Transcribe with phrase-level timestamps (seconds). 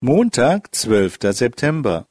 [0.00, 2.06] Montag, zwölfter September.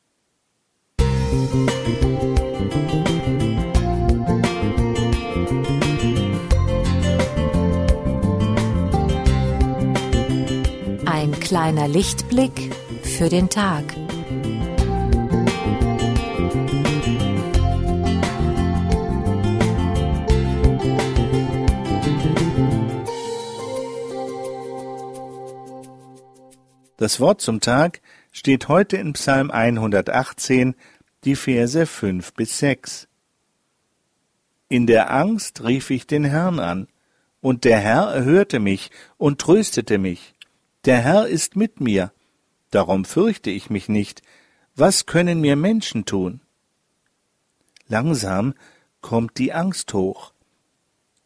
[11.06, 13.86] Ein kleiner Lichtblick für den Tag.
[26.98, 28.02] Das Wort zum Tag
[28.32, 30.74] steht heute in Psalm 118,
[31.26, 33.08] die Verse 5 bis 6.
[34.68, 36.88] In der Angst rief ich den Herrn an,
[37.40, 40.34] und der Herr erhörte mich und tröstete mich.
[40.86, 42.12] Der Herr ist mit mir,
[42.72, 44.24] darum fürchte ich mich nicht.
[44.76, 46.42] Was können mir Menschen tun?
[47.88, 48.56] Langsam
[49.02, 50.34] kommt die Angst hoch.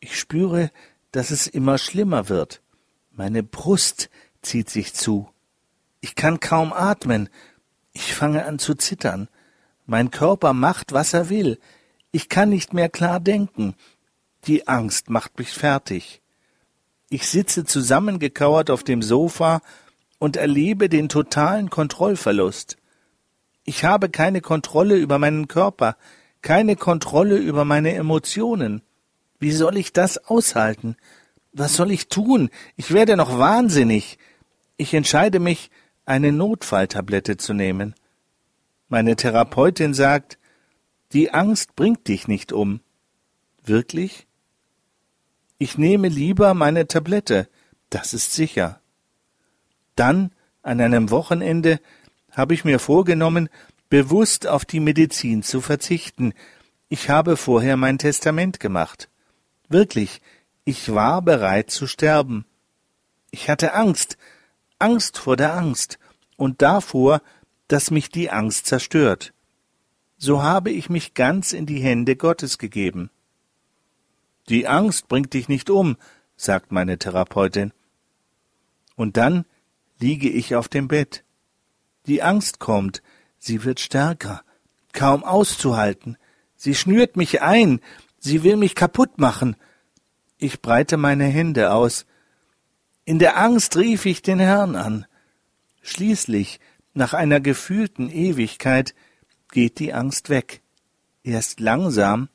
[0.01, 0.69] Ich spüre,
[1.13, 2.61] dass es immer schlimmer wird.
[3.11, 4.09] Meine Brust
[4.41, 5.29] zieht sich zu.
[6.01, 7.29] Ich kann kaum atmen.
[7.93, 9.29] Ich fange an zu zittern.
[9.85, 11.59] Mein Körper macht, was er will.
[12.11, 13.75] Ich kann nicht mehr klar denken.
[14.45, 16.21] Die Angst macht mich fertig.
[17.09, 19.61] Ich sitze zusammengekauert auf dem Sofa
[20.17, 22.77] und erlebe den totalen Kontrollverlust.
[23.63, 25.97] Ich habe keine Kontrolle über meinen Körper,
[26.41, 28.81] keine Kontrolle über meine Emotionen.
[29.39, 30.95] Wie soll ich das aushalten?
[31.53, 32.49] Was soll ich tun?
[32.75, 34.17] Ich werde noch wahnsinnig.
[34.77, 35.69] Ich entscheide mich,
[36.05, 37.95] eine Notfalltablette zu nehmen.
[38.89, 40.37] Meine Therapeutin sagt,
[41.13, 42.81] die Angst bringt dich nicht um.
[43.63, 44.27] Wirklich?
[45.57, 47.47] Ich nehme lieber meine Tablette,
[47.89, 48.81] das ist sicher.
[49.95, 50.31] Dann,
[50.63, 51.79] an einem Wochenende,
[52.31, 53.49] habe ich mir vorgenommen,
[53.89, 56.33] bewusst auf die Medizin zu verzichten.
[56.89, 59.09] Ich habe vorher mein Testament gemacht.
[59.69, 60.21] Wirklich,
[60.63, 62.45] ich war bereit zu sterben.
[63.31, 64.17] Ich hatte Angst,
[64.81, 65.99] Angst vor der Angst
[66.37, 67.21] und davor,
[67.67, 69.33] dass mich die Angst zerstört.
[70.17, 73.09] So habe ich mich ganz in die Hände Gottes gegeben.
[74.49, 75.97] Die Angst bringt dich nicht um,
[76.35, 77.71] sagt meine Therapeutin.
[78.95, 79.45] Und dann
[79.99, 81.23] liege ich auf dem Bett.
[82.07, 83.01] Die Angst kommt,
[83.39, 84.43] sie wird stärker,
[84.93, 86.17] kaum auszuhalten.
[86.55, 87.79] Sie schnürt mich ein,
[88.19, 89.55] sie will mich kaputt machen.
[90.37, 92.05] Ich breite meine Hände aus.
[93.05, 95.05] In der Angst rief ich den Herrn an.
[95.81, 96.59] Schließlich,
[96.93, 98.93] nach einer gefühlten Ewigkeit,
[99.51, 100.61] geht die Angst weg.
[101.23, 102.29] Erst langsam,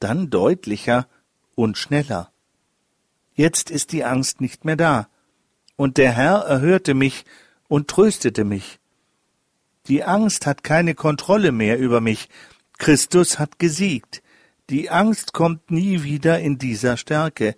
[0.00, 1.06] dann deutlicher
[1.54, 2.30] und schneller.
[3.34, 5.08] Jetzt ist die Angst nicht mehr da.
[5.76, 7.24] Und der Herr erhörte mich
[7.68, 8.78] und tröstete mich.
[9.88, 12.28] Die Angst hat keine Kontrolle mehr über mich.
[12.78, 14.22] Christus hat gesiegt.
[14.70, 17.56] Die Angst kommt nie wieder in dieser Stärke.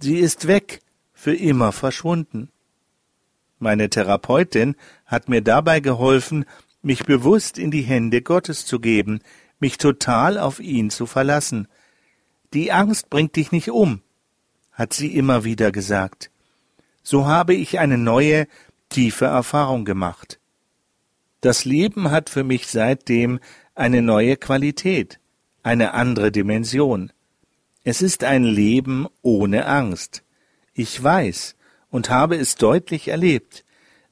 [0.00, 0.80] Sie ist weg,
[1.16, 2.50] für immer verschwunden.
[3.58, 6.44] Meine Therapeutin hat mir dabei geholfen,
[6.82, 9.20] mich bewusst in die Hände Gottes zu geben,
[9.58, 11.68] mich total auf ihn zu verlassen.
[12.52, 14.02] Die Angst bringt dich nicht um,
[14.72, 16.30] hat sie immer wieder gesagt.
[17.02, 18.46] So habe ich eine neue,
[18.90, 20.38] tiefe Erfahrung gemacht.
[21.40, 23.40] Das Leben hat für mich seitdem
[23.74, 25.18] eine neue Qualität,
[25.62, 27.10] eine andere Dimension.
[27.84, 30.25] Es ist ein Leben ohne Angst.
[30.78, 31.56] Ich weiß,
[31.88, 33.64] und habe es deutlich erlebt.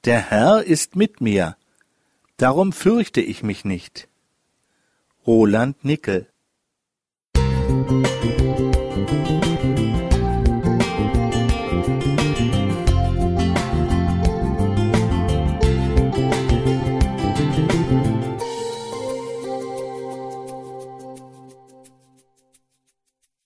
[0.07, 1.59] Der Herr ist mit mir.
[2.39, 4.09] Darum fürchte ich mich nicht.
[5.27, 6.27] Roland Nickel